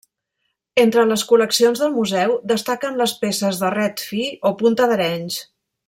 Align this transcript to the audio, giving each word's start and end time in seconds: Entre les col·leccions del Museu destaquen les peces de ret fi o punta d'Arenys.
Entre 0.83 1.03
les 1.09 1.23
col·leccions 1.31 1.83
del 1.83 1.91
Museu 1.99 2.33
destaquen 2.53 2.97
les 3.03 3.13
peces 3.27 3.63
de 3.65 3.71
ret 3.79 4.03
fi 4.09 4.27
o 4.51 4.55
punta 4.63 4.89
d'Arenys. 4.95 5.39